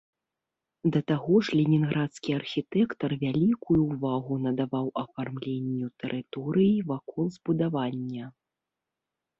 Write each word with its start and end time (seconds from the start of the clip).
Да 0.93 0.99
таго 1.11 1.35
ж 1.47 1.59
ленінградскі 1.59 2.29
архітэктар 2.39 3.11
вялікую 3.25 3.77
ўвагу 3.91 4.33
надаваў 4.47 4.87
афармленню 5.03 5.87
тэрыторыі 6.05 6.77
вакол 6.91 7.25
збудавання. 7.39 8.25